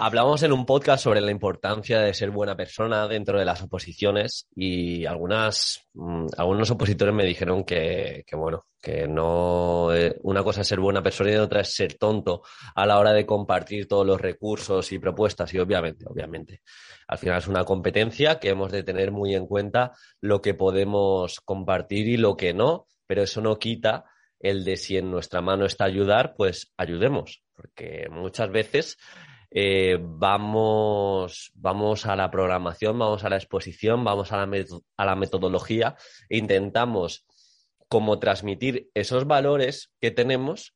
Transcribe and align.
Hablamos 0.00 0.42
en 0.42 0.52
un 0.52 0.66
podcast 0.66 1.04
sobre 1.04 1.20
la 1.20 1.30
importancia 1.30 2.00
de 2.00 2.12
ser 2.12 2.30
buena 2.30 2.56
persona 2.56 3.06
dentro 3.06 3.38
de 3.38 3.44
las 3.44 3.62
oposiciones 3.62 4.48
y 4.54 5.06
algunas, 5.06 5.86
mm, 5.94 6.26
algunos 6.36 6.70
opositores 6.70 7.14
me 7.14 7.24
dijeron 7.24 7.64
que, 7.64 8.24
bueno, 8.32 8.66
que 8.80 9.06
no, 9.06 9.94
eh, 9.94 10.18
una 10.22 10.42
cosa 10.42 10.60
es 10.60 10.68
ser 10.68 10.80
buena 10.80 11.02
persona 11.02 11.32
y 11.32 11.36
otra 11.36 11.60
es 11.60 11.74
ser 11.74 11.94
tonto 11.94 12.42
a 12.74 12.86
la 12.86 12.98
hora 12.98 13.12
de 13.12 13.24
compartir 13.24 13.86
todos 13.86 14.06
los 14.06 14.20
recursos 14.20 14.90
y 14.92 14.98
propuestas 14.98 15.54
y 15.54 15.58
obviamente, 15.58 16.04
obviamente, 16.06 16.62
al 17.08 17.18
final 17.18 17.38
es 17.38 17.48
una 17.48 17.64
competencia 17.64 18.38
que 18.38 18.50
hemos 18.50 18.72
de 18.72 18.82
tener 18.82 19.12
muy 19.12 19.34
en 19.34 19.46
cuenta 19.46 19.92
lo 20.20 20.42
que 20.42 20.54
podemos 20.54 21.40
compartir 21.40 22.08
y 22.08 22.16
lo 22.16 22.36
que 22.36 22.52
no, 22.52 22.86
pero 23.06 23.22
eso 23.22 23.40
no 23.40 23.58
quita 23.58 24.04
el 24.50 24.64
de 24.64 24.76
si 24.76 24.96
en 24.96 25.10
nuestra 25.10 25.40
mano 25.40 25.66
está 25.66 25.84
ayudar, 25.84 26.34
pues 26.36 26.72
ayudemos, 26.76 27.42
porque 27.54 28.08
muchas 28.10 28.50
veces 28.50 28.98
eh, 29.50 29.98
vamos, 30.00 31.50
vamos 31.54 32.06
a 32.06 32.16
la 32.16 32.30
programación, 32.30 32.98
vamos 32.98 33.24
a 33.24 33.28
la 33.28 33.36
exposición, 33.36 34.04
vamos 34.04 34.32
a 34.32 34.44
la, 34.44 34.64
a 34.96 35.04
la 35.04 35.16
metodología 35.16 35.96
e 36.28 36.38
intentamos 36.38 37.24
como 37.88 38.18
transmitir 38.18 38.90
esos 38.94 39.26
valores 39.26 39.92
que 40.00 40.10
tenemos, 40.10 40.74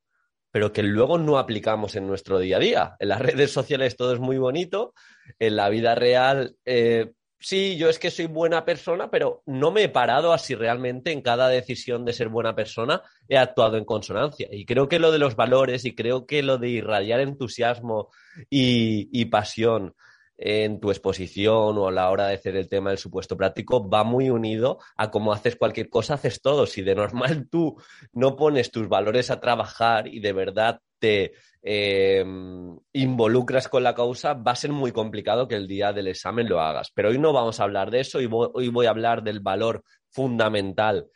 pero 0.50 0.72
que 0.72 0.83
luego 0.83 1.19
no 1.19 1.39
aplicamos 1.39 1.97
en 1.97 2.06
nuestro 2.06 2.39
día 2.39 2.56
a 2.56 2.61
día. 2.61 2.97
En 2.98 3.09
las 3.09 3.20
redes 3.20 3.53
sociales 3.53 3.97
todo 3.97 4.14
es 4.14 4.20
muy 4.20 4.39
bonito, 4.39 4.94
en 5.39 5.56
la 5.56 5.69
vida 5.69 5.94
real 5.94 6.56
eh, 6.64 7.12
sí, 7.41 7.77
yo 7.77 7.88
es 7.88 7.98
que 7.98 8.10
soy 8.10 8.27
buena 8.27 8.64
persona, 8.64 9.10
pero 9.10 9.42
no 9.46 9.70
me 9.70 9.84
he 9.84 9.88
parado 9.88 10.33
así 10.33 10.55
realmente 10.55 11.10
en 11.10 11.22
cada 11.22 11.48
decisión 11.48 12.05
de 12.05 12.12
ser 12.12 12.28
buena 12.28 12.55
persona 12.55 13.02
he 13.28 13.38
actuado 13.38 13.77
en 13.77 13.84
consonancia. 13.84 14.48
Y 14.50 14.66
creo 14.66 14.88
que 14.88 14.98
lo 14.98 15.10
de 15.10 15.19
los 15.19 15.36
valores 15.36 15.84
y 15.84 15.94
creo 15.94 16.27
que 16.27 16.42
lo 16.42 16.58
de 16.58 16.69
irradiar 16.69 17.20
entusiasmo 17.20 18.10
y, 18.48 19.24
pasión 19.27 19.94
en 20.42 20.80
tu 20.80 20.91
exposición 20.91 21.77
o 21.77 21.88
a 21.88 21.92
la 21.92 22.10
hora 22.10 22.28
de 22.28 22.34
hacer 22.34 22.56
el 22.56 22.66
tema 22.66 22.88
del 22.88 22.98
supuesto 22.98 23.36
práctico 23.36 23.86
va 23.88 24.05
muy 24.05 24.30
unido 24.30 24.78
a 24.97 25.10
cómo 25.10 25.34
haces 25.34 25.55
cualquier 25.55 25.91
cosa, 25.91 26.14
haces 26.14 26.41
todo. 26.41 26.64
Si 26.64 26.80
de 26.80 26.94
normal 26.94 27.47
tú 27.50 27.77
no 28.14 28.36
pones 28.36 28.70
tus 28.70 28.88
valores 28.88 29.30
a 29.30 29.38
trabajar 29.38 30.08
y 30.08 30.20
de 30.20 30.32
verdad 30.32 30.80
te 30.98 31.32
eh, 31.62 32.24
involucras 32.94 33.69
con 33.69 33.82
la 33.82 33.94
causa, 33.94 34.32
va 34.32 34.52
a 34.52 34.56
ser 34.56 34.72
muy 34.72 34.92
complicado 34.92 35.47
que 35.47 35.56
el 35.56 35.69
día 35.69 35.92
del 35.92 36.08
examen 36.08 36.48
lo 36.48 36.60
hagas. 36.60 36.91
Pero 36.94 37.10
hoy 37.10 37.19
no 37.19 37.34
vamos 37.34 37.60
a 37.60 37.64
hablar 37.64 37.91
de 37.91 38.00
eso, 38.00 38.19
hoy 38.19 38.69
voy 38.69 38.86
a 38.86 38.91
hablar 38.91 39.22
del 39.22 39.41
valor 39.41 39.84
fundamental 40.08 41.06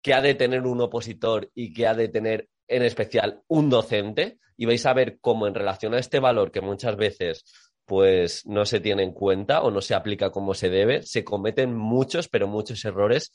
que 0.00 0.14
ha 0.14 0.20
de 0.20 0.36
tener 0.36 0.64
un 0.64 0.80
opositor 0.80 1.50
y 1.56 1.72
que 1.72 1.88
ha 1.88 1.94
de 1.94 2.06
tener 2.06 2.48
en 2.68 2.84
especial 2.84 3.42
un 3.48 3.68
docente 3.68 4.38
y 4.58 4.66
vais 4.66 4.84
a 4.84 4.92
ver 4.92 5.18
cómo 5.20 5.46
en 5.46 5.54
relación 5.54 5.94
a 5.94 5.98
este 5.98 6.18
valor 6.18 6.50
que 6.50 6.60
muchas 6.60 6.96
veces 6.96 7.44
pues 7.86 8.44
no 8.44 8.66
se 8.66 8.80
tiene 8.80 9.02
en 9.02 9.12
cuenta 9.12 9.62
o 9.62 9.70
no 9.70 9.80
se 9.80 9.94
aplica 9.94 10.30
como 10.30 10.52
se 10.52 10.68
debe, 10.68 11.02
se 11.02 11.24
cometen 11.24 11.74
muchos, 11.74 12.28
pero 12.28 12.46
muchos 12.46 12.84
errores 12.84 13.32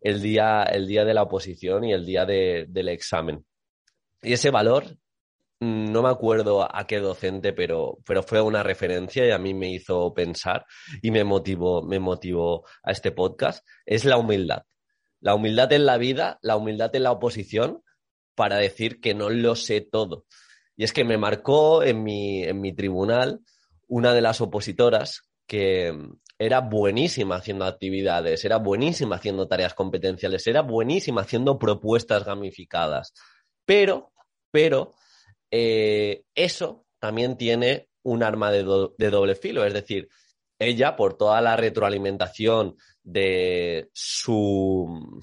el 0.00 0.22
día, 0.22 0.62
el 0.62 0.86
día 0.86 1.04
de 1.04 1.14
la 1.14 1.22
oposición 1.22 1.82
y 1.82 1.92
el 1.92 2.06
día 2.06 2.24
del 2.24 2.88
examen. 2.88 3.44
Y 4.22 4.34
ese 4.34 4.50
valor, 4.50 4.84
mm, 5.58 5.90
no 5.90 6.02
me 6.02 6.10
acuerdo 6.10 6.68
a 6.72 6.86
qué 6.86 7.00
docente, 7.00 7.52
pero, 7.52 7.98
pero 8.04 8.22
fue 8.22 8.40
una 8.40 8.62
referencia 8.62 9.26
y 9.26 9.30
a 9.32 9.38
mí 9.38 9.54
me 9.54 9.70
hizo 9.70 10.14
pensar 10.14 10.64
y 11.02 11.10
me 11.10 11.24
motivó, 11.24 11.82
me 11.82 11.98
motivó 11.98 12.66
a 12.84 12.92
este 12.92 13.10
podcast, 13.10 13.66
es 13.84 14.04
la 14.04 14.16
humildad. 14.16 14.62
La 15.20 15.34
humildad 15.34 15.72
en 15.72 15.86
la 15.86 15.96
vida, 15.96 16.38
la 16.42 16.56
humildad 16.56 16.94
en 16.94 17.02
la 17.02 17.10
oposición, 17.10 17.82
para 18.36 18.58
decir 18.58 19.00
que 19.00 19.14
no 19.14 19.30
lo 19.30 19.56
sé 19.56 19.80
todo. 19.80 20.24
Y 20.78 20.84
es 20.84 20.92
que 20.92 21.04
me 21.04 21.18
marcó 21.18 21.82
en 21.82 22.04
mi, 22.04 22.44
en 22.44 22.60
mi 22.60 22.72
tribunal 22.72 23.40
una 23.88 24.14
de 24.14 24.22
las 24.22 24.40
opositoras 24.40 25.28
que 25.44 25.92
era 26.38 26.60
buenísima 26.60 27.36
haciendo 27.36 27.64
actividades, 27.64 28.44
era 28.44 28.58
buenísima 28.58 29.16
haciendo 29.16 29.48
tareas 29.48 29.74
competenciales, 29.74 30.46
era 30.46 30.62
buenísima 30.62 31.22
haciendo 31.22 31.58
propuestas 31.58 32.24
gamificadas. 32.24 33.12
Pero, 33.64 34.12
pero, 34.52 34.94
eh, 35.50 36.22
eso 36.32 36.86
también 37.00 37.36
tiene 37.36 37.88
un 38.04 38.22
arma 38.22 38.52
de, 38.52 38.62
doble 38.62 39.34
filo, 39.34 39.64
es 39.64 39.74
decir, 39.74 40.08
ella, 40.60 40.94
por 40.94 41.16
toda 41.16 41.40
la 41.40 41.56
retroalimentación 41.56 42.76
de 43.02 43.88
su, 43.92 45.20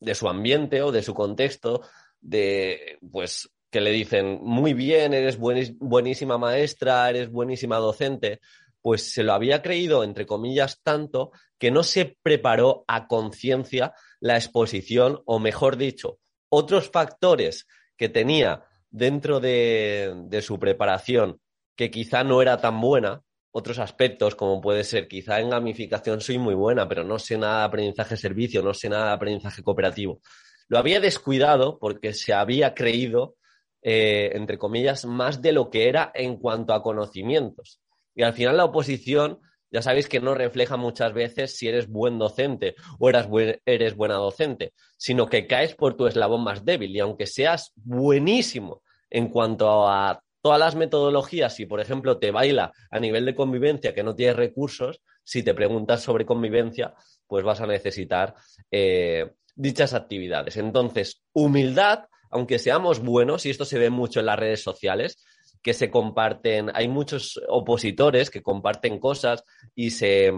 de 0.00 0.14
su 0.14 0.28
ambiente 0.28 0.82
o 0.82 0.92
de 0.92 1.02
su 1.02 1.14
contexto, 1.14 1.80
de 2.20 2.98
pues 3.10 3.50
que 3.72 3.80
le 3.80 3.90
dicen 3.90 4.38
muy 4.42 4.74
bien, 4.74 5.14
eres 5.14 5.38
buenísima 5.38 6.36
maestra, 6.36 7.08
eres 7.08 7.30
buenísima 7.30 7.78
docente, 7.78 8.40
pues 8.82 9.10
se 9.12 9.22
lo 9.22 9.32
había 9.32 9.62
creído, 9.62 10.04
entre 10.04 10.26
comillas, 10.26 10.80
tanto 10.82 11.32
que 11.58 11.70
no 11.70 11.82
se 11.82 12.18
preparó 12.22 12.84
a 12.86 13.06
conciencia 13.06 13.94
la 14.20 14.36
exposición, 14.36 15.22
o 15.24 15.38
mejor 15.38 15.78
dicho, 15.78 16.18
otros 16.50 16.90
factores 16.90 17.66
que 17.96 18.10
tenía 18.10 18.62
dentro 18.90 19.40
de, 19.40 20.38
su 20.42 20.58
preparación 20.58 21.40
que 21.74 21.90
quizá 21.90 22.24
no 22.24 22.42
era 22.42 22.58
tan 22.58 22.78
buena, 22.78 23.22
otros 23.52 23.78
aspectos, 23.78 24.34
como 24.34 24.60
puede 24.60 24.84
ser, 24.84 25.08
quizá 25.08 25.40
en 25.40 25.48
gamificación 25.48 26.20
soy 26.20 26.36
muy 26.36 26.54
buena, 26.54 26.86
pero 26.86 27.04
no 27.04 27.18
sé 27.18 27.38
nada 27.38 27.60
de 27.60 27.64
aprendizaje 27.64 28.18
servicio, 28.18 28.62
no 28.62 28.74
sé 28.74 28.90
nada 28.90 29.06
de 29.06 29.12
aprendizaje 29.12 29.62
cooperativo. 29.62 30.20
Lo 30.68 30.78
había 30.78 31.00
descuidado 31.00 31.78
porque 31.78 32.12
se 32.12 32.34
había 32.34 32.74
creído, 32.74 33.36
eh, 33.82 34.30
entre 34.34 34.58
comillas, 34.58 35.04
más 35.04 35.42
de 35.42 35.52
lo 35.52 35.70
que 35.70 35.88
era 35.88 36.10
en 36.14 36.36
cuanto 36.36 36.72
a 36.72 36.82
conocimientos. 36.82 37.80
Y 38.14 38.22
al 38.22 38.34
final 38.34 38.56
la 38.56 38.64
oposición 38.64 39.40
ya 39.72 39.80
sabéis 39.80 40.06
que 40.06 40.20
no 40.20 40.34
refleja 40.34 40.76
muchas 40.76 41.14
veces 41.14 41.56
si 41.56 41.66
eres 41.66 41.88
buen 41.88 42.18
docente 42.18 42.74
o 42.98 43.08
eres 43.08 43.96
buena 43.96 44.16
docente, 44.16 44.74
sino 44.98 45.26
que 45.26 45.46
caes 45.46 45.74
por 45.74 45.96
tu 45.96 46.06
eslabón 46.06 46.44
más 46.44 46.62
débil. 46.64 46.94
Y 46.94 47.00
aunque 47.00 47.26
seas 47.26 47.72
buenísimo 47.76 48.82
en 49.08 49.28
cuanto 49.28 49.88
a 49.88 50.22
todas 50.42 50.58
las 50.58 50.74
metodologías, 50.74 51.54
si 51.54 51.64
por 51.64 51.80
ejemplo 51.80 52.18
te 52.18 52.30
baila 52.30 52.72
a 52.90 53.00
nivel 53.00 53.24
de 53.24 53.34
convivencia 53.34 53.94
que 53.94 54.02
no 54.02 54.14
tienes 54.14 54.36
recursos, 54.36 55.00
si 55.24 55.42
te 55.42 55.54
preguntas 55.54 56.02
sobre 56.02 56.26
convivencia, 56.26 56.94
pues 57.26 57.42
vas 57.42 57.62
a 57.62 57.66
necesitar 57.66 58.34
eh, 58.70 59.32
dichas 59.54 59.94
actividades. 59.94 60.58
Entonces, 60.58 61.22
humildad, 61.32 62.06
aunque 62.32 62.58
seamos 62.58 63.00
buenos, 63.00 63.46
y 63.46 63.50
esto 63.50 63.64
se 63.64 63.78
ve 63.78 63.90
mucho 63.90 64.20
en 64.20 64.26
las 64.26 64.38
redes 64.38 64.62
sociales, 64.62 65.24
que 65.62 65.74
se 65.74 65.90
comparten, 65.90 66.70
hay 66.74 66.88
muchos 66.88 67.40
opositores 67.48 68.30
que 68.30 68.42
comparten 68.42 68.98
cosas 68.98 69.44
y 69.74 69.90
se, 69.90 70.32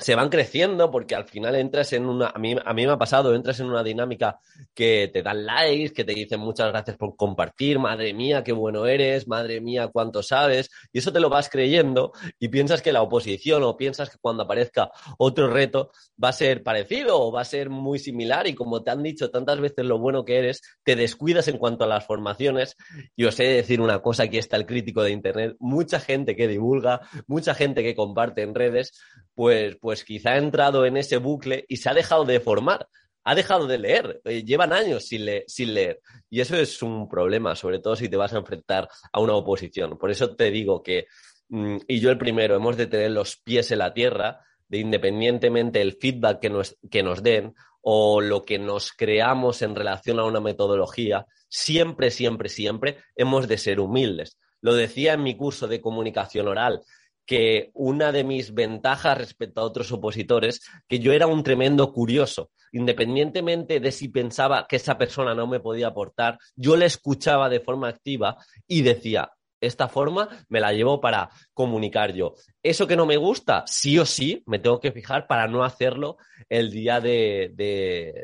se 0.00 0.14
van 0.14 0.28
creciendo 0.28 0.92
porque 0.92 1.16
al 1.16 1.24
final 1.24 1.56
entras 1.56 1.92
en 1.92 2.06
una, 2.06 2.28
a 2.28 2.38
mí, 2.38 2.54
a 2.64 2.72
mí 2.72 2.86
me 2.86 2.92
ha 2.92 2.98
pasado, 2.98 3.34
entras 3.34 3.58
en 3.58 3.66
una 3.66 3.82
dinámica 3.82 4.38
que 4.72 5.10
te 5.12 5.22
dan 5.22 5.44
likes, 5.44 5.92
que 5.92 6.04
te 6.04 6.14
dicen 6.14 6.38
muchas 6.38 6.68
gracias 6.68 6.96
por 6.96 7.16
compartir, 7.16 7.80
madre 7.80 8.14
mía, 8.14 8.44
qué 8.44 8.52
bueno 8.52 8.86
eres, 8.86 9.26
madre 9.26 9.60
mía, 9.60 9.88
cuánto 9.92 10.22
sabes, 10.22 10.70
y 10.92 11.00
eso 11.00 11.12
te 11.12 11.18
lo 11.18 11.28
vas 11.28 11.48
creyendo 11.48 12.12
y 12.38 12.46
piensas 12.46 12.80
que 12.80 12.92
la 12.92 13.02
oposición 13.02 13.64
o 13.64 13.76
piensas 13.76 14.08
que 14.08 14.18
cuando 14.20 14.44
aparezca 14.44 14.90
otro 15.18 15.48
reto 15.48 15.90
va 16.22 16.28
a 16.28 16.32
ser 16.32 16.62
parecido 16.62 17.20
o 17.20 17.32
va 17.32 17.40
a 17.40 17.44
ser 17.44 17.68
muy 17.68 17.98
similar 17.98 18.46
y 18.46 18.54
como 18.54 18.84
te 18.84 18.92
han 18.92 19.02
dicho 19.02 19.30
tantas 19.30 19.60
veces 19.60 19.84
lo 19.84 19.98
bueno 19.98 20.24
que 20.24 20.38
eres, 20.38 20.62
te 20.84 20.94
descuidas 20.94 21.48
en 21.48 21.58
cuanto 21.58 21.84
a 21.84 21.88
las 21.88 22.06
formaciones. 22.06 22.76
Y 23.16 23.24
os 23.24 23.38
he 23.40 23.44
de 23.44 23.54
decir 23.54 23.80
una 23.80 24.00
cosa, 24.00 24.24
aquí 24.24 24.38
está 24.38 24.56
el 24.56 24.66
crítico 24.66 25.02
de 25.02 25.10
Internet, 25.10 25.56
mucha 25.58 25.98
gente 25.98 26.36
que 26.36 26.46
divulga, 26.46 27.00
mucha 27.26 27.54
gente 27.54 27.82
que 27.82 27.96
comparte 27.96 28.42
en 28.42 28.54
redes, 28.54 28.92
pues, 29.34 29.76
pues 29.80 29.87
quizá 30.04 30.32
ha 30.32 30.38
entrado 30.38 30.84
en 30.86 30.96
ese 30.96 31.16
bucle 31.16 31.64
y 31.68 31.78
se 31.78 31.88
ha 31.88 31.94
dejado 31.94 32.24
de 32.24 32.40
formar, 32.40 32.88
ha 33.24 33.34
dejado 33.34 33.66
de 33.66 33.78
leer, 33.78 34.20
eh, 34.24 34.42
llevan 34.44 34.72
años 34.72 35.04
sin, 35.06 35.26
leer. 35.26 36.00
Y 36.30 36.40
eso 36.40 36.56
es 36.56 36.82
un 36.82 37.08
problema, 37.08 37.54
sobre 37.54 37.78
todo 37.78 37.94
si 37.94 38.08
te 38.08 38.16
vas 38.16 38.32
a 38.32 38.38
enfrentar 38.38 38.88
a 39.12 39.20
una 39.20 39.34
oposición. 39.34 39.98
Por 39.98 40.10
eso 40.10 40.34
te 40.34 40.50
digo 40.50 40.82
que, 40.82 41.06
mm, 41.48 41.76
y 41.86 42.00
yo 42.00 42.10
el 42.10 42.18
primero, 42.18 42.56
hemos 42.56 42.76
de 42.76 42.86
tener 42.86 43.10
los 43.10 43.36
pies 43.36 43.70
en 43.70 43.78
la 43.78 43.92
tierra, 43.92 44.40
de 44.68 44.78
independientemente 44.78 45.78
del 45.78 45.98
feedback 46.00 46.40
que 46.40 46.50
nos, 46.50 46.76
que 46.90 47.02
nos 47.02 47.22
den 47.22 47.54
o 47.82 48.20
lo 48.20 48.44
que 48.44 48.58
nos 48.58 48.92
creamos 48.92 49.62
en 49.62 49.74
relación 49.74 50.18
a 50.18 50.24
una 50.24 50.40
metodología, 50.40 51.26
siempre, 51.48 52.10
siempre, 52.10 52.48
siempre 52.48 52.98
hemos 53.16 53.48
de 53.48 53.58
ser 53.58 53.80
humildes. 53.80 54.38
Lo 54.60 54.74
decía 54.74 55.14
en 55.14 55.22
mi 55.22 55.36
curso 55.36 55.68
de 55.68 55.80
comunicación 55.80 56.48
oral, 56.48 56.82
que 57.28 57.70
una 57.74 58.10
de 58.10 58.24
mis 58.24 58.54
ventajas 58.54 59.18
respecto 59.18 59.60
a 59.60 59.64
otros 59.64 59.92
opositores, 59.92 60.62
que 60.88 60.98
yo 60.98 61.12
era 61.12 61.26
un 61.26 61.42
tremendo 61.42 61.92
curioso. 61.92 62.50
Independientemente 62.72 63.80
de 63.80 63.92
si 63.92 64.08
pensaba 64.08 64.66
que 64.66 64.76
esa 64.76 64.96
persona 64.96 65.34
no 65.34 65.46
me 65.46 65.60
podía 65.60 65.88
aportar, 65.88 66.38
yo 66.56 66.74
le 66.74 66.86
escuchaba 66.86 67.50
de 67.50 67.60
forma 67.60 67.88
activa 67.88 68.38
y 68.66 68.80
decía, 68.80 69.30
esta 69.60 69.88
forma 69.88 70.46
me 70.48 70.58
la 70.58 70.72
llevo 70.72 71.02
para 71.02 71.28
comunicar 71.52 72.14
yo. 72.14 72.34
Eso 72.62 72.86
que 72.86 72.96
no 72.96 73.04
me 73.04 73.18
gusta, 73.18 73.64
sí 73.66 73.98
o 73.98 74.06
sí, 74.06 74.42
me 74.46 74.58
tengo 74.58 74.80
que 74.80 74.92
fijar 74.92 75.26
para 75.26 75.46
no 75.48 75.64
hacerlo 75.64 76.16
el 76.48 76.70
día 76.70 76.98
de, 77.02 77.52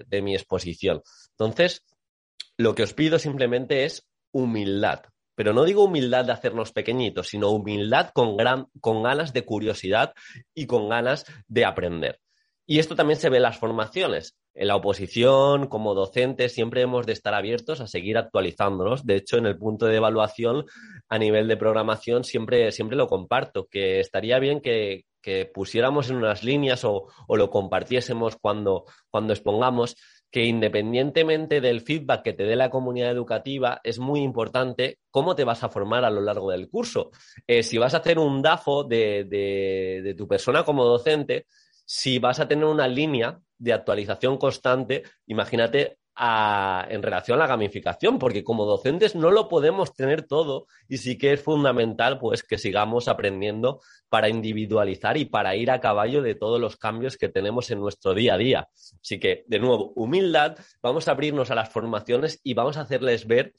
de 0.07 0.23
mi 0.23 0.35
exposición. 0.35 1.03
Entonces, 1.33 1.85
lo 2.57 2.75
que 2.75 2.85
os 2.85 2.95
pido 2.95 3.19
simplemente 3.19 3.85
es 3.85 4.09
humildad. 4.33 5.03
Pero 5.35 5.53
no 5.53 5.65
digo 5.65 5.85
humildad 5.85 6.25
de 6.25 6.33
hacernos 6.33 6.73
pequeñitos, 6.73 7.29
sino 7.29 7.51
humildad 7.51 8.11
con, 8.13 8.37
gran, 8.37 8.67
con 8.81 9.03
ganas 9.03 9.33
de 9.33 9.45
curiosidad 9.45 10.13
y 10.55 10.67
con 10.67 10.89
ganas 10.89 11.27
de 11.49 11.65
aprender. 11.65 12.21
Y 12.67 12.79
esto 12.79 12.97
también 12.97 13.19
se 13.19 13.29
ve 13.29 13.37
en 13.37 13.43
las 13.43 13.59
formaciones. 13.59 14.37
En 14.55 14.69
la 14.69 14.77
oposición, 14.77 15.67
como 15.67 15.95
docentes, 15.95 16.55
siempre 16.55 16.81
hemos 16.81 17.07
de 17.07 17.13
estar 17.13 17.35
abiertos 17.35 17.81
a 17.81 17.89
seguir 17.89 18.17
actualizándonos. 18.17 19.05
De 19.05 19.17
hecho, 19.17 19.37
en 19.37 19.47
el 19.47 19.59
punto 19.59 19.87
de 19.87 19.97
evaluación 19.97 20.65
a 21.09 21.19
nivel 21.19 21.49
de 21.49 21.57
programación 21.57 22.25
siempre, 22.25 22.71
siempre 22.71 22.97
lo 22.97 23.09
comparto, 23.09 23.67
que 23.67 23.99
estaría 24.01 24.39
bien 24.39 24.61
que, 24.61 25.05
que 25.21 25.47
pusiéramos 25.47 26.09
en 26.09 26.17
unas 26.17 26.45
líneas 26.45 26.85
o, 26.85 27.09
o 27.27 27.37
lo 27.37 27.51
compartiésemos 27.51 28.37
cuando, 28.37 28.85
cuando 29.11 29.33
expongamos 29.33 29.97
que 30.35 30.47
independientemente 30.47 31.61
del 31.61 31.81
feedback 31.81 32.25
que 32.25 32.33
te 32.33 32.43
dé 32.43 32.57
la 32.57 32.69
comunidad 32.69 33.13
educativa, 33.13 33.81
es 33.85 34.01
muy 34.01 34.21
importante 34.21 34.99
cómo 35.13 35.37
te 35.37 35.45
vas 35.45 35.63
a 35.63 35.69
formar 35.69 36.05
a 36.05 36.11
lo 36.11 36.21
largo 36.21 36.51
del 36.51 36.69
curso. 36.69 37.13
Eh, 37.47 37.63
si 37.63 37.79
vas 37.79 37.95
a 37.95 37.99
hacer 37.99 38.19
un 38.19 38.43
DAFO 38.43 38.83
de, 38.83 40.13
tu 40.19 40.27
persona 40.27 40.65
como 40.65 40.85
docente, 40.85 41.47
si 41.87 42.19
vas 42.19 42.41
a 42.41 42.49
tener 42.49 42.65
una 42.65 42.89
línea 42.89 43.39
de 43.59 43.75
actualización 43.75 44.37
constante, 44.37 45.05
imagínate 45.29 45.99
en 46.17 47.03
relación 47.03 47.37
a 47.37 47.41
la 47.41 47.49
gamificación, 47.49 48.19
porque 48.19 48.45
como 48.45 48.67
docentes 48.67 49.17
no 49.17 49.31
lo 49.31 49.49
podemos 49.49 49.95
tener 49.95 50.23
todo 50.23 50.67
y 50.89 50.99
sí 50.99 51.19
que 51.19 51.33
es 51.33 51.43
fundamental 51.43 52.19
pues 52.19 52.45
que 52.45 52.57
sigamos 52.57 53.09
aprendiendo 53.09 53.81
para 54.09 54.29
individualizar 54.29 55.17
y 55.17 55.25
para 55.25 55.57
ir 55.57 55.71
a 55.71 55.81
caballo 55.81 56.23
de 56.23 56.37
todos 56.37 56.61
los 56.61 56.77
cambios 56.77 57.17
que 57.17 57.29
tenemos 57.29 57.71
en 57.71 57.81
nuestro 57.81 58.15
día 58.15 58.35
a 58.35 58.39
día. 58.39 58.69
Así 59.03 59.19
que, 59.19 59.45
de 59.49 59.59
nuevo, 59.59 59.93
humildad, 59.97 60.57
vamos 60.81 61.09
a 61.09 61.13
abrirnos 61.13 61.51
a 61.51 61.57
las 61.57 61.71
formaciones 61.71 62.41
y 62.45 62.55
vamos 62.55 62.77
a 62.77 62.83
hacerles 62.83 63.27
ver 63.27 63.55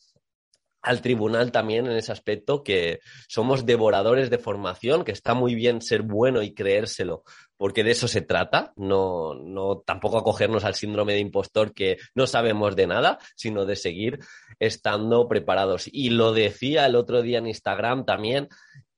al 0.86 1.01
tribunal 1.01 1.51
también 1.51 1.88
en 1.88 1.98
ese 1.98 2.12
aspecto 2.12 2.63
que 2.63 3.00
somos 3.28 3.66
devoradores 3.66 4.30
de 4.30 4.38
formación, 4.38 5.04
que 5.04 5.12
está 5.12 5.34
muy 5.34 5.56
bien 5.56 5.81
ser 5.81 6.04
bueno 6.04 6.44
y 6.44 6.54
creérselo, 6.54 7.24
porque 7.57 7.84
de 7.84 7.92
eso 7.92 8.07
se 8.07 8.22
trata, 8.22 8.74
no, 8.75 9.34
no 9.34 9.80
tampoco 9.80 10.18
acogernos 10.18 10.66
al 10.66 10.75
síndrome 10.75 11.13
de 11.13 11.19
impostor 11.19 11.74
que 11.74 11.98
no 12.13 12.28
sabemos 12.28 12.75
de 12.75 12.88
nada, 12.88 13.19
sino 13.36 13.66
de 13.66 13.75
seguir 13.75 14.19
estando 14.60 15.28
preparados. 15.28 15.90
Y 15.92 16.10
lo 16.10 16.34
decía 16.34 16.86
el 16.86 16.96
otro 16.96 17.22
día 17.22 17.38
en 17.38 17.48
Instagram 17.48 18.06
también, 18.06 18.50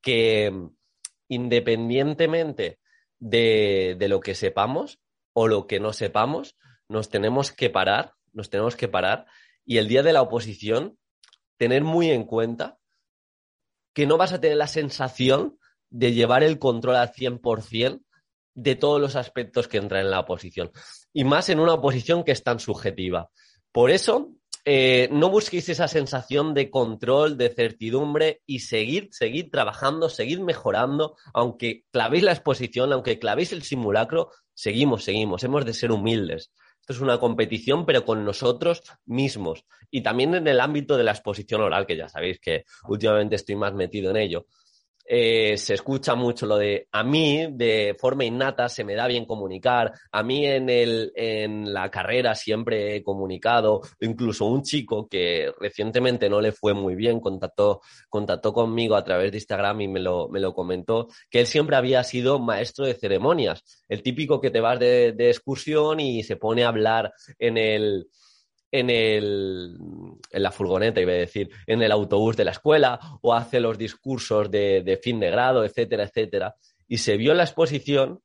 que 0.01 0.51
independientemente 1.27 2.80
de, 3.19 3.95
de 4.00 4.07
lo 4.07 4.19
que 4.19 4.33
sepamos 4.33 5.00
o 5.33 5.48
lo 5.48 5.68
que 5.68 5.80
no 5.80 5.94
sepamos, 5.94 6.56
nos 6.89 7.10
tenemos 7.10 7.51
que 7.51 7.69
parar, 7.69 8.13
nos 8.33 8.50
tenemos 8.50 8.75
que 8.75 8.88
parar 8.88 9.25
y 9.65 9.77
el 9.77 9.88
día 9.88 10.01
de 10.01 10.13
la 10.13 10.21
oposición 10.21 10.98
tener 11.57 11.83
muy 11.83 12.10
en 12.10 12.24
cuenta 12.24 12.80
que 13.94 14.07
no 14.07 14.18
vas 14.18 14.31
a 14.31 14.39
tener 14.39 14.57
la 14.57 14.68
sensación 14.68 15.60
de 15.89 16.13
llevar 16.13 16.44
el 16.44 16.60
control 16.60 16.95
al 16.95 17.12
100% 17.12 18.03
de 18.57 18.75
todos 18.75 19.00
los 19.00 19.15
aspectos 19.15 19.68
que 19.68 19.77
entran 19.77 20.01
en 20.01 20.12
la 20.12 20.21
oposición. 20.21 20.71
Y 21.13 21.24
más 21.24 21.50
en 21.50 21.59
una 21.59 21.75
oposición 21.75 22.24
que 22.24 22.31
es 22.31 22.44
tan 22.44 22.59
subjetiva. 22.59 23.30
Por 23.71 23.92
eso, 23.92 24.31
eh, 24.65 25.07
no 25.12 25.30
busquéis 25.30 25.69
esa 25.69 25.88
sensación 25.88 26.56
de 26.56 26.71
control, 26.71 27.38
de 27.38 27.50
certidumbre 27.50 28.42
y 28.48 28.59
seguid, 28.59 29.09
seguid 29.12 29.51
trabajando, 29.51 30.09
seguid 30.09 30.39
mejorando, 30.39 31.15
aunque 31.36 31.86
clavéis 31.92 32.24
la 32.24 32.31
exposición, 32.31 32.92
aunque 32.92 33.19
clavéis 33.19 33.54
el 33.54 33.62
simulacro, 33.62 34.31
seguimos, 34.56 35.03
seguimos. 35.03 35.44
Hemos 35.44 35.63
de 35.63 35.74
ser 35.74 35.92
humildes. 35.92 36.51
Esto 36.81 36.94
es 36.94 37.00
una 37.00 37.19
competición, 37.19 37.86
pero 37.86 38.03
con 38.06 38.25
nosotros 38.25 38.81
mismos. 39.06 39.65
Y 39.92 40.01
también 40.01 40.33
en 40.33 40.48
el 40.48 40.60
ámbito 40.60 40.98
de 40.98 41.03
la 41.03 41.12
exposición 41.12 41.62
oral, 41.62 41.86
que 41.86 41.95
ya 41.95 42.10
sabéis 42.10 42.39
que 42.39 42.65
últimamente 42.88 43.36
estoy 43.36 43.56
más 43.56 43.74
metido 43.75 44.10
en 44.10 44.18
ello. 44.18 44.48
Eh, 45.09 45.56
se 45.57 45.75
escucha 45.75 46.15
mucho 46.15 46.45
lo 46.45 46.57
de 46.57 46.89
a 46.92 47.01
mí 47.01 47.48
de 47.51 47.95
forma 47.98 48.25
innata 48.25 48.68
se 48.68 48.83
me 48.83 48.94
da 48.94 49.07
bien 49.07 49.25
comunicar, 49.25 49.94
a 50.12 50.21
mí 50.21 50.45
en, 50.45 50.69
el, 50.69 51.13
en 51.15 51.74
la 51.74 51.89
carrera 51.89 52.36
siempre 52.36 52.94
he 52.94 53.04
comunicado, 53.04 53.80
incluso 54.01 54.44
un 54.44 54.63
chico 54.63 55.07
que 55.07 55.54
recientemente 55.62 56.30
no 56.30 56.42
le 56.42 56.51
fue 56.51 56.74
muy 56.74 56.95
bien, 56.95 57.21
contactó, 57.21 57.80
contactó 58.09 58.51
conmigo 58.51 58.98
a 58.98 59.06
través 59.06 59.31
de 59.31 59.38
Instagram 59.38 59.80
y 59.80 59.88
me 59.88 60.01
lo, 60.01 60.27
me 60.27 60.42
lo 60.42 60.54
comentó, 60.54 61.07
que 61.30 61.39
él 61.39 61.48
siempre 61.48 61.77
había 61.77 62.03
sido 62.03 62.39
maestro 62.39 62.86
de 62.86 62.94
ceremonias, 62.94 63.63
el 63.88 64.03
típico 64.03 64.42
que 64.42 64.51
te 64.51 64.60
vas 64.60 64.77
de, 64.77 65.13
de 65.13 65.30
excursión 65.30 66.01
y 66.01 66.24
se 66.24 66.36
pone 66.36 66.65
a 66.65 66.68
hablar 66.68 67.13
en 67.39 67.57
el 67.57 68.07
en, 68.71 68.89
el, 68.89 69.77
en 70.31 70.43
la 70.43 70.51
furgoneta, 70.51 71.01
iba 71.01 71.13
a 71.13 71.15
decir, 71.15 71.49
en 71.65 71.81
el 71.81 71.91
autobús 71.91 72.35
de 72.35 72.45
la 72.45 72.51
escuela 72.51 72.99
o 73.21 73.33
hace 73.33 73.59
los 73.59 73.77
discursos 73.77 74.51
de, 74.51 74.81
de 74.83 74.97
fin 74.97 75.19
de 75.19 75.31
grado, 75.31 75.63
etcétera, 75.63 76.03
etcétera. 76.03 76.55
Y 76.87 76.97
se 76.97 77.17
vio 77.17 77.31
en 77.31 77.37
la 77.37 77.43
exposición 77.43 78.21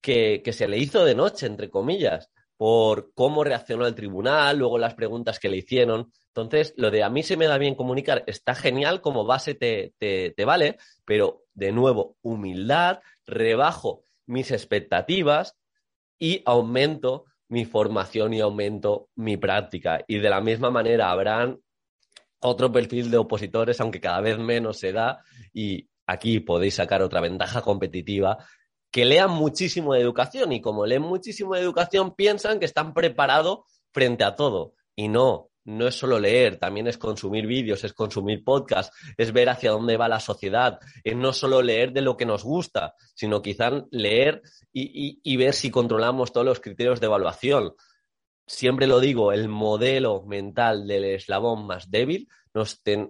que, 0.00 0.42
que, 0.44 0.52
se 0.52 0.68
le 0.68 0.78
hizo 0.78 1.04
de 1.04 1.14
noche, 1.14 1.46
entre 1.46 1.70
comillas, 1.70 2.30
por 2.56 3.12
cómo 3.14 3.44
reaccionó 3.44 3.86
el 3.86 3.94
tribunal, 3.94 4.58
luego 4.58 4.78
las 4.78 4.94
preguntas 4.94 5.38
que 5.38 5.48
le 5.48 5.58
hicieron. 5.58 6.12
Entonces, 6.28 6.74
lo 6.76 6.90
de 6.90 7.02
a 7.02 7.10
mí 7.10 7.22
se 7.22 7.36
me 7.36 7.46
da 7.46 7.58
bien 7.58 7.74
comunicar 7.74 8.24
está 8.26 8.54
genial, 8.54 9.00
como 9.00 9.24
base 9.24 9.54
te, 9.54 9.94
te, 9.98 10.32
te 10.36 10.44
vale, 10.44 10.78
pero 11.04 11.44
de 11.54 11.72
nuevo, 11.72 12.16
humildad, 12.22 13.00
rebajo 13.26 14.04
mis 14.26 14.50
expectativas 14.50 15.56
y 16.18 16.42
aumento 16.44 17.24
mi 17.54 17.64
formación 17.64 18.34
y 18.34 18.40
aumento 18.40 19.10
mi 19.14 19.36
práctica. 19.36 20.04
Y 20.08 20.18
de 20.18 20.28
la 20.28 20.40
misma 20.40 20.70
manera 20.72 21.12
habrán 21.12 21.60
otro 22.40 22.72
perfil 22.72 23.12
de 23.12 23.16
opositores, 23.16 23.80
aunque 23.80 24.00
cada 24.00 24.20
vez 24.20 24.38
menos 24.38 24.80
se 24.80 24.90
da, 24.90 25.22
y 25.52 25.88
aquí 26.04 26.40
podéis 26.40 26.74
sacar 26.74 27.00
otra 27.00 27.20
ventaja 27.20 27.62
competitiva, 27.62 28.38
que 28.90 29.04
lean 29.04 29.30
muchísimo 29.30 29.94
de 29.94 30.00
educación 30.00 30.50
y 30.50 30.60
como 30.60 30.84
leen 30.84 31.02
muchísimo 31.02 31.54
de 31.54 31.60
educación 31.60 32.16
piensan 32.16 32.58
que 32.58 32.66
están 32.66 32.92
preparados 32.92 33.60
frente 33.92 34.24
a 34.24 34.34
todo. 34.34 34.74
Y 34.96 35.06
no, 35.06 35.50
no 35.64 35.86
es 35.86 35.94
solo 35.94 36.18
leer, 36.18 36.58
también 36.58 36.86
es 36.86 36.98
consumir 36.98 37.46
vídeos, 37.46 37.84
es 37.84 37.92
consumir 37.92 38.44
podcasts, 38.44 38.96
es 39.16 39.32
ver 39.32 39.48
hacia 39.48 39.70
dónde 39.70 39.96
va 39.96 40.08
la 40.08 40.20
sociedad, 40.20 40.78
es 41.02 41.16
no 41.16 41.32
solo 41.32 41.62
leer 41.62 41.92
de 41.92 42.02
lo 42.02 42.16
que 42.16 42.26
nos 42.26 42.44
gusta, 42.44 42.94
sino 43.14 43.42
quizá 43.42 43.70
leer 43.90 44.42
y, 44.72 45.36
ver 45.36 45.54
si 45.54 45.70
controlamos 45.70 46.32
todos 46.32 46.46
los 46.46 46.60
criterios 46.60 47.00
de 47.00 47.06
evaluación. 47.06 47.74
Siempre 48.46 48.86
lo 48.86 49.00
digo, 49.00 49.32
el 49.32 49.48
modelo 49.48 50.22
mental 50.26 50.86
del 50.86 51.04
eslabón 51.04 51.66
más 51.66 51.90
débil 51.90 52.28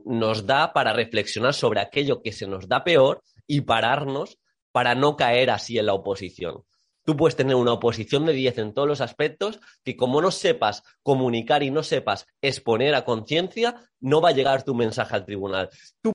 nos 0.04 0.46
da 0.46 0.72
para 0.72 0.92
reflexionar 0.92 1.54
sobre 1.54 1.80
aquello 1.80 2.22
que 2.22 2.32
se 2.32 2.46
nos 2.46 2.68
da 2.68 2.84
peor 2.84 3.22
y 3.46 3.62
pararnos 3.62 4.38
para 4.70 4.94
no 4.94 5.16
caer 5.16 5.50
así 5.50 5.78
en 5.78 5.86
la 5.86 5.94
oposición. 5.94 6.64
Tú 7.04 7.16
puedes 7.16 7.36
tener 7.36 7.54
una 7.54 7.74
oposición 7.74 8.24
de 8.24 8.32
10 8.32 8.58
en 8.58 8.74
todos 8.74 8.88
los 8.88 9.00
aspectos 9.00 9.60
que 9.84 9.96
como 9.96 10.22
no 10.22 10.30
sepas 10.30 10.82
comunicar 11.02 11.62
y 11.62 11.70
no 11.70 11.82
sepas 11.82 12.26
exponer 12.40 12.94
a 12.94 13.04
conciencia, 13.04 13.76
no 14.00 14.20
va 14.20 14.30
a 14.30 14.32
llegar 14.32 14.62
tu 14.62 14.74
mensaje 14.74 15.14
al 15.14 15.26
tribunal. 15.26 15.68